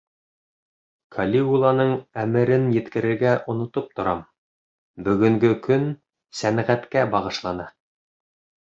[1.15, 1.91] Калигуланың
[2.23, 4.25] әмерен еткерергә онотоп торам:
[5.11, 5.87] бөгөнгө көн
[6.43, 7.73] сәнғәткә бағышлана.